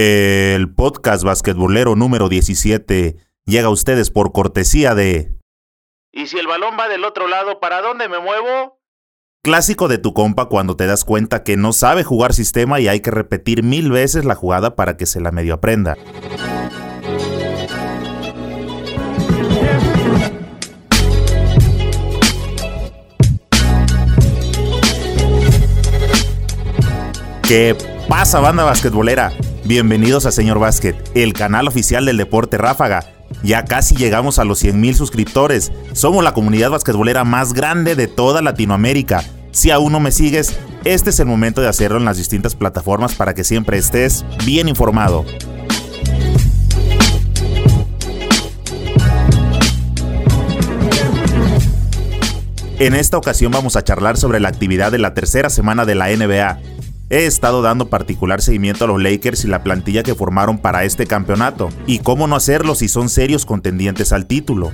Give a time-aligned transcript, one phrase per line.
[0.00, 3.16] El podcast basquetbolero número 17
[3.46, 5.34] llega a ustedes por cortesía de...
[6.12, 8.78] ¿Y si el balón va del otro lado, para dónde me muevo?
[9.42, 13.00] Clásico de tu compa cuando te das cuenta que no sabe jugar sistema y hay
[13.00, 15.96] que repetir mil veces la jugada para que se la medio aprenda.
[27.42, 27.76] ¿Qué
[28.08, 29.32] pasa, banda basquetbolera?
[29.68, 33.04] Bienvenidos a Señor Básquet, el canal oficial del deporte ráfaga.
[33.42, 35.72] Ya casi llegamos a los 100.000 suscriptores.
[35.92, 39.22] Somos la comunidad basquetbolera más grande de toda Latinoamérica.
[39.50, 43.14] Si aún no me sigues, este es el momento de hacerlo en las distintas plataformas
[43.14, 45.26] para que siempre estés bien informado.
[52.78, 56.08] En esta ocasión vamos a charlar sobre la actividad de la tercera semana de la
[56.08, 56.58] NBA,
[57.10, 61.06] He estado dando particular seguimiento a los Lakers y la plantilla que formaron para este
[61.06, 61.70] campeonato.
[61.86, 64.72] Y cómo no hacerlo si son serios contendientes al título.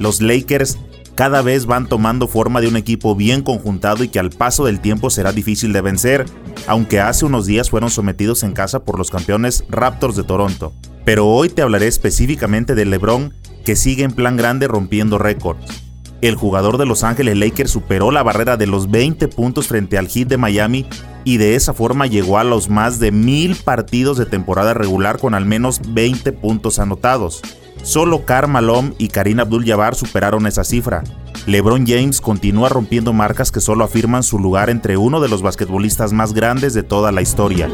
[0.00, 0.78] Los Lakers
[1.14, 4.80] cada vez van tomando forma de un equipo bien conjuntado y que al paso del
[4.80, 6.26] tiempo será difícil de vencer,
[6.66, 10.72] aunque hace unos días fueron sometidos en casa por los campeones Raptors de Toronto.
[11.04, 13.32] Pero hoy te hablaré específicamente de LeBron,
[13.64, 15.64] que sigue en plan grande rompiendo récords.
[16.20, 20.08] El jugador de Los Ángeles Lakers superó la barrera de los 20 puntos frente al
[20.08, 20.86] Heat de Miami
[21.26, 25.34] y de esa forma llegó a los más de mil partidos de temporada regular con
[25.34, 27.42] al menos 20 puntos anotados.
[27.82, 31.02] Solo Karl Malone y Karina Abdul-Jabbar superaron esa cifra.
[31.46, 36.12] LeBron James continúa rompiendo marcas que solo afirman su lugar entre uno de los basquetbolistas
[36.12, 37.68] más grandes de toda la historia.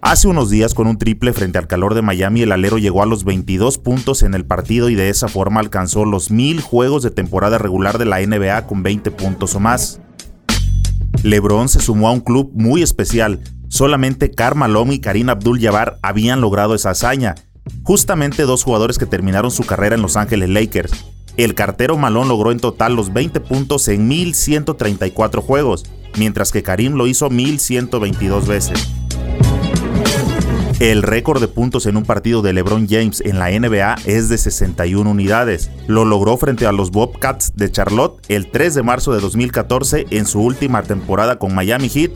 [0.00, 3.06] Hace unos días con un triple frente al calor de Miami el alero llegó a
[3.06, 7.10] los 22 puntos en el partido y de esa forma alcanzó los mil juegos de
[7.10, 10.00] temporada regular de la NBA con 20 puntos o más.
[11.24, 13.40] LeBron se sumó a un club muy especial.
[13.68, 14.58] Solamente Karl
[14.92, 17.34] y Karina Abdul-Jabbar habían logrado esa hazaña.
[17.82, 20.92] Justamente dos jugadores que terminaron su carrera en Los Ángeles Lakers.
[21.38, 25.84] El cartero Malone logró en total los 20 puntos en 1134 juegos,
[26.18, 28.86] mientras que Karim lo hizo 1122 veces.
[30.80, 34.36] El récord de puntos en un partido de LeBron James en la NBA es de
[34.36, 35.70] 61 unidades.
[35.86, 40.26] Lo logró frente a los Bobcats de Charlotte el 3 de marzo de 2014 en
[40.26, 42.10] su última temporada con Miami Heat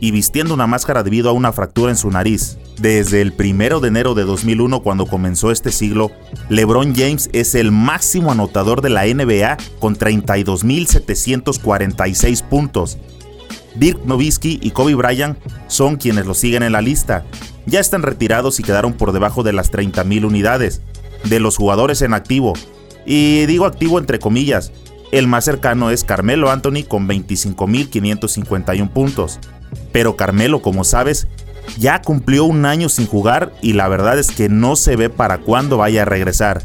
[0.00, 2.58] y vistiendo una máscara debido a una fractura en su nariz.
[2.80, 6.10] Desde el 1 de enero de 2001 cuando comenzó este siglo,
[6.48, 12.98] LeBron James es el máximo anotador de la NBA con 32.746 puntos.
[13.76, 15.38] Dirk Nowitzki y Kobe Bryant
[15.68, 17.24] son quienes lo siguen en la lista,
[17.66, 20.82] ya están retirados y quedaron por debajo de las 30.000 unidades
[21.24, 22.54] de los jugadores en activo.
[23.06, 24.72] Y digo activo entre comillas,
[25.12, 29.38] el más cercano es Carmelo Anthony con 25.551 puntos.
[29.92, 31.26] Pero Carmelo, como sabes,
[31.78, 35.38] ya cumplió un año sin jugar y la verdad es que no se ve para
[35.38, 36.62] cuándo vaya a regresar.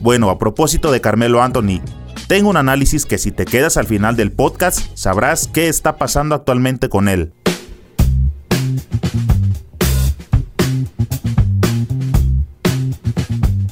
[0.00, 1.80] Bueno, a propósito de Carmelo Anthony,
[2.28, 6.34] tengo un análisis que si te quedas al final del podcast sabrás qué está pasando
[6.34, 7.32] actualmente con él.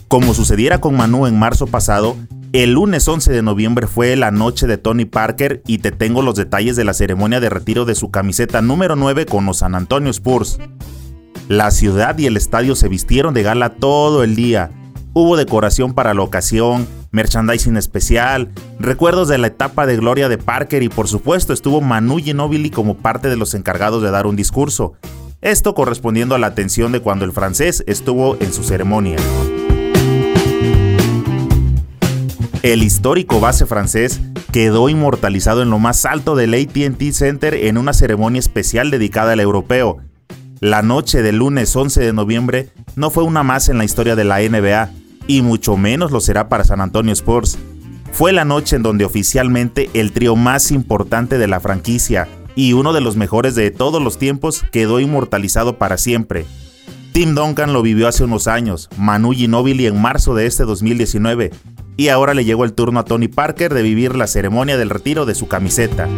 [0.09, 2.17] Como sucediera con Manu en marzo pasado,
[2.53, 6.37] el lunes 11 de noviembre fue la noche de Tony Parker y te tengo los
[6.37, 10.11] detalles de la ceremonia de retiro de su camiseta número 9 con los San Antonio
[10.11, 10.59] Spurs.
[11.49, 14.71] La ciudad y el estadio se vistieron de gala todo el día.
[15.15, 20.83] Hubo decoración para la ocasión, merchandising especial, recuerdos de la etapa de gloria de Parker
[20.83, 24.93] y por supuesto estuvo Manu Ginobili como parte de los encargados de dar un discurso.
[25.41, 29.17] Esto correspondiendo a la atención de cuando el francés estuvo en su ceremonia.
[32.65, 37.93] El histórico base francés quedó inmortalizado en lo más alto del ATT Center en una
[37.93, 39.99] ceremonia especial dedicada al europeo.
[40.61, 44.25] La noche del lunes 11 de noviembre no fue una más en la historia de
[44.25, 44.91] la NBA,
[45.27, 47.59] y mucho menos lo será para San Antonio Spurs.
[48.13, 52.95] Fue la noche en donde oficialmente el trío más importante de la franquicia y uno
[52.95, 56.47] de los mejores de todos los tiempos quedó inmortalizado para siempre.
[57.13, 61.51] Tim Duncan lo vivió hace unos años, Manu Ginobili en marzo de este 2019
[61.97, 65.27] y ahora le llegó el turno a Tony Parker de vivir la ceremonia del retiro
[65.27, 66.09] de su camiseta.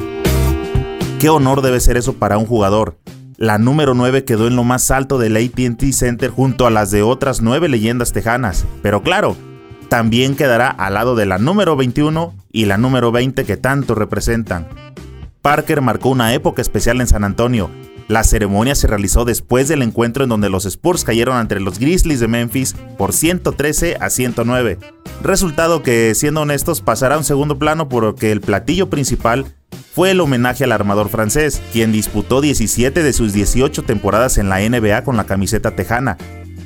[1.18, 2.98] Qué honor debe ser eso para un jugador.
[3.36, 7.02] La número 9 quedó en lo más alto del ATT Center junto a las de
[7.02, 9.36] otras 9 leyendas tejanas, pero claro,
[9.88, 14.68] también quedará al lado de la número 21 y la número 20 que tanto representan.
[15.42, 17.70] Parker marcó una época especial en San Antonio,
[18.08, 22.20] la ceremonia se realizó después del encuentro en donde los Spurs cayeron ante los Grizzlies
[22.20, 24.78] de Memphis por 113 a 109.
[25.22, 29.46] Resultado que, siendo honestos, pasará a un segundo plano porque el platillo principal
[29.92, 34.60] fue el homenaje al armador francés, quien disputó 17 de sus 18 temporadas en la
[34.60, 36.16] NBA con la camiseta tejana.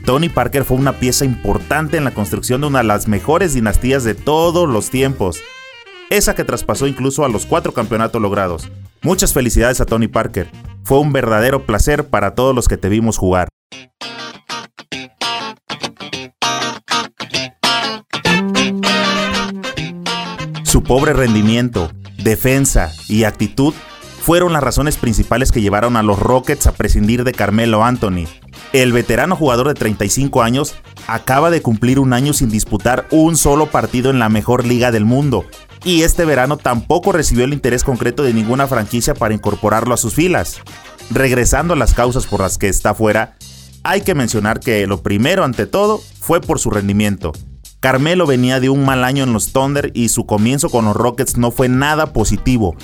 [0.04, 4.02] Tony Parker fue una pieza importante en la construcción de una de las mejores dinastías
[4.04, 5.40] de todos los tiempos,
[6.10, 8.68] esa que traspasó incluso a los cuatro campeonatos logrados.
[9.02, 10.50] Muchas felicidades a Tony Parker,
[10.84, 13.48] fue un verdadero placer para todos los que te vimos jugar.
[20.64, 21.90] Su pobre rendimiento,
[22.22, 23.74] defensa y actitud
[24.20, 28.26] fueron las razones principales que llevaron a los Rockets a prescindir de Carmelo Anthony.
[28.72, 30.76] El veterano jugador de 35 años
[31.08, 35.04] acaba de cumplir un año sin disputar un solo partido en la mejor liga del
[35.04, 35.44] mundo,
[35.84, 40.14] y este verano tampoco recibió el interés concreto de ninguna franquicia para incorporarlo a sus
[40.14, 40.58] filas.
[41.10, 43.36] Regresando a las causas por las que está fuera,
[43.82, 47.32] hay que mencionar que lo primero ante todo fue por su rendimiento.
[47.80, 51.38] Carmelo venía de un mal año en los Thunder y su comienzo con los Rockets
[51.38, 52.76] no fue nada positivo.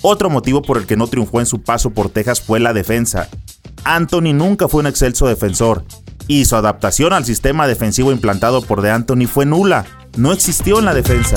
[0.00, 3.28] Otro motivo por el que no triunfó en su paso por Texas fue la defensa.
[3.82, 5.84] Anthony nunca fue un excelso defensor
[6.28, 9.84] y su adaptación al sistema defensivo implantado por De Anthony fue nula.
[10.16, 11.36] No existió en la defensa.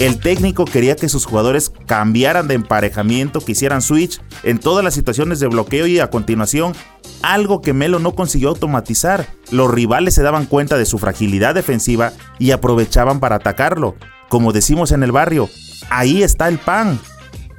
[0.00, 4.92] El técnico quería que sus jugadores cambiaran de emparejamiento, que hicieran switch en todas las
[4.94, 6.74] situaciones de bloqueo y a continuación,
[7.22, 9.26] algo que Melo no consiguió automatizar.
[9.50, 13.94] Los rivales se daban cuenta de su fragilidad defensiva y aprovechaban para atacarlo.
[14.28, 15.48] Como decimos en el barrio,
[15.90, 16.98] ahí está el pan.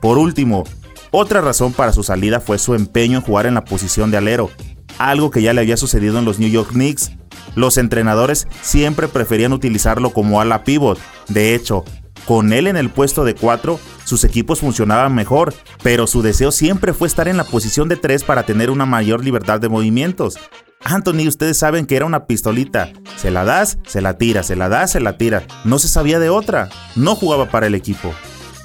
[0.01, 0.65] Por último,
[1.11, 4.51] otra razón para su salida fue su empeño en jugar en la posición de alero,
[4.97, 7.11] algo que ya le había sucedido en los New York Knicks.
[7.55, 10.99] Los entrenadores siempre preferían utilizarlo como ala pivot.
[11.29, 11.85] De hecho,
[12.25, 16.93] con él en el puesto de 4, sus equipos funcionaban mejor, pero su deseo siempre
[16.93, 20.37] fue estar en la posición de 3 para tener una mayor libertad de movimientos.
[20.83, 22.91] Anthony, ustedes saben que era una pistolita.
[23.15, 25.43] Se la das, se la tira, se la das, se la tira.
[25.63, 26.69] No se sabía de otra.
[26.95, 28.13] No jugaba para el equipo.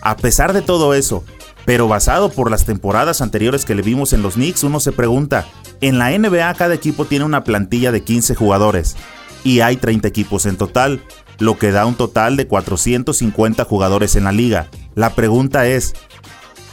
[0.03, 1.25] A pesar de todo eso,
[1.65, 5.47] pero basado por las temporadas anteriores que le vimos en los Knicks, uno se pregunta,
[5.81, 8.97] en la NBA cada equipo tiene una plantilla de 15 jugadores
[9.45, 11.03] y hay 30 equipos en total
[11.41, 14.69] lo que da un total de 450 jugadores en la liga.
[14.95, 15.95] La pregunta es,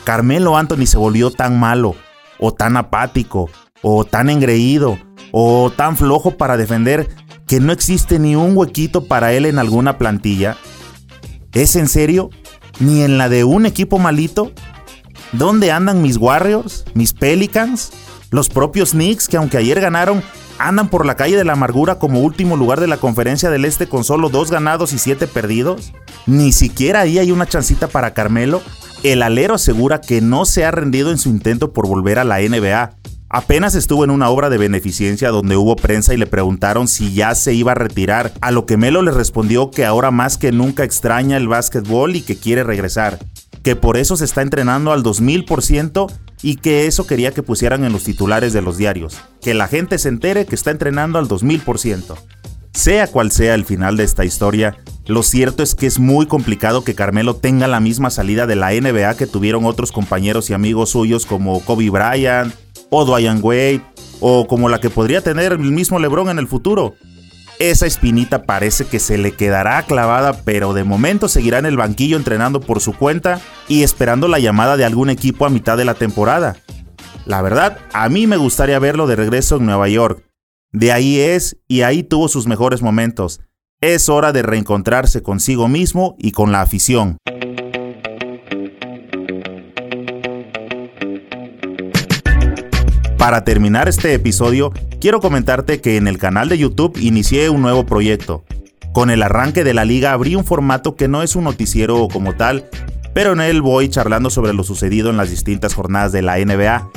[0.03, 1.95] ¿Carmelo Anthony se volvió tan malo,
[2.37, 3.49] o tan apático,
[3.81, 4.99] o tan engreído,
[5.31, 7.09] o tan flojo para defender
[7.47, 10.57] que no existe ni un huequito para él en alguna plantilla?
[11.53, 12.29] ¿Es en serio?
[12.79, 14.51] ¿Ni en la de un equipo malito?
[15.31, 16.85] ¿Dónde andan mis Warriors?
[16.93, 17.91] ¿Mis Pelicans?
[18.29, 20.21] Los propios Knicks que aunque ayer ganaron
[20.59, 23.87] andan por la calle de la amargura como último lugar de la conferencia del Este
[23.87, 25.93] con solo dos ganados y siete perdidos?
[26.25, 28.61] Ni siquiera ahí hay una chancita para Carmelo.
[29.03, 32.39] El alero asegura que no se ha rendido en su intento por volver a la
[32.39, 32.91] NBA.
[33.29, 37.35] Apenas estuvo en una obra de beneficencia donde hubo prensa y le preguntaron si ya
[37.35, 40.85] se iba a retirar, a lo que Melo le respondió que ahora más que nunca
[40.85, 43.19] extraña el básquetbol y que quiere regresar,
[43.63, 46.09] que por eso se está entrenando al 2000%
[46.41, 49.97] y que eso quería que pusieran en los titulares de los diarios, que la gente
[49.97, 52.15] se entere que está entrenando al 2000%.
[52.73, 56.83] Sea cual sea el final de esta historia, lo cierto es que es muy complicado
[56.83, 60.89] que Carmelo tenga la misma salida de la NBA que tuvieron otros compañeros y amigos
[60.89, 62.53] suyos como Kobe Bryant
[62.89, 63.81] o Dwayne Wade
[64.19, 66.95] o como la que podría tener el mismo LeBron en el futuro.
[67.57, 72.17] Esa espinita parece que se le quedará clavada, pero de momento seguirá en el banquillo
[72.17, 73.39] entrenando por su cuenta
[73.69, 76.57] y esperando la llamada de algún equipo a mitad de la temporada.
[77.27, 80.23] La verdad, a mí me gustaría verlo de regreso en Nueva York.
[80.71, 83.41] De ahí es y ahí tuvo sus mejores momentos.
[83.81, 87.17] Es hora de reencontrarse consigo mismo y con la afición.
[93.17, 97.85] Para terminar este episodio, quiero comentarte que en el canal de YouTube inicié un nuevo
[97.85, 98.45] proyecto.
[98.93, 102.35] Con el arranque de la liga abrí un formato que no es un noticiero como
[102.37, 102.69] tal,
[103.13, 106.89] pero en él voy charlando sobre lo sucedido en las distintas jornadas de la NBA.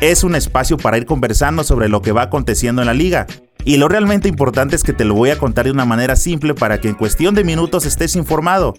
[0.00, 3.26] Es un espacio para ir conversando sobre lo que va aconteciendo en la liga.
[3.64, 6.54] Y lo realmente importante es que te lo voy a contar de una manera simple
[6.54, 8.74] para que en cuestión de minutos estés informado.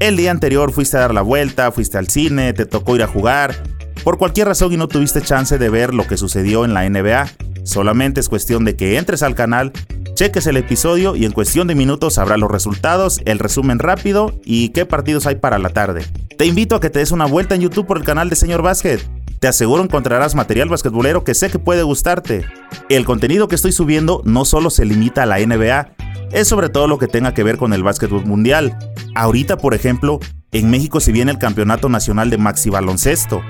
[0.00, 3.06] El día anterior fuiste a dar la vuelta, fuiste al cine, te tocó ir a
[3.06, 3.54] jugar,
[4.02, 7.30] por cualquier razón y no tuviste chance de ver lo que sucedió en la NBA,
[7.62, 9.72] solamente es cuestión de que entres al canal,
[10.14, 14.70] cheques el episodio y en cuestión de minutos sabrás los resultados, el resumen rápido y
[14.70, 16.04] qué partidos hay para la tarde.
[16.36, 18.60] Te invito a que te des una vuelta en YouTube por el canal de Señor
[18.60, 19.02] Básquet.
[19.44, 22.46] Te aseguro encontrarás material basquetbolero que sé que puede gustarte.
[22.88, 25.90] El contenido que estoy subiendo no solo se limita a la NBA,
[26.32, 28.74] es sobre todo lo que tenga que ver con el básquetbol mundial.
[29.14, 30.18] Ahorita, por ejemplo,
[30.52, 33.42] en México se viene el Campeonato Nacional de Maxi Baloncesto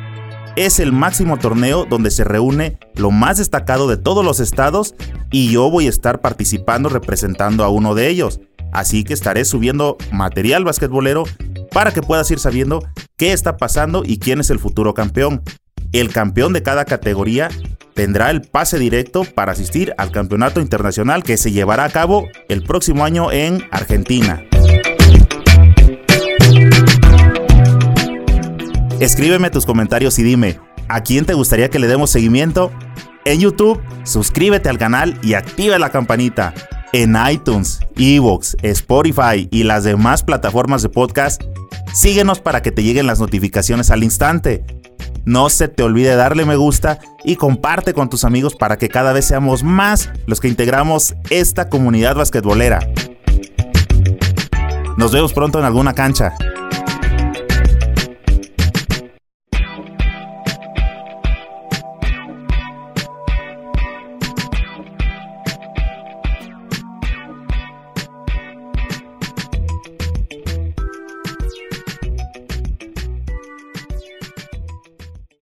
[0.57, 4.97] es el máximo torneo donde se reúne lo más destacado de todos los estados
[5.31, 8.41] y yo voy a estar participando representando a uno de ellos.
[8.73, 11.23] Así que estaré subiendo material basquetbolero
[11.71, 12.85] para que puedas ir sabiendo
[13.17, 15.41] qué está pasando y quién es el futuro campeón.
[15.95, 17.51] El campeón de cada categoría
[17.95, 22.65] tendrá el pase directo para asistir al campeonato internacional que se llevará a cabo el
[22.65, 24.43] próximo año en Argentina.
[28.99, 30.59] Escríbeme tus comentarios y dime,
[30.89, 32.73] ¿a quién te gustaría que le demos seguimiento?
[33.25, 36.55] En YouTube, suscríbete al canal y activa la campanita.
[36.93, 41.41] En iTunes, Evox, Spotify y las demás plataformas de podcast,
[41.93, 44.65] síguenos para que te lleguen las notificaciones al instante.
[45.25, 49.13] No se te olvide darle me gusta y comparte con tus amigos para que cada
[49.13, 52.81] vez seamos más los que integramos esta comunidad basquetbolera.
[54.97, 56.35] Nos vemos pronto en alguna cancha.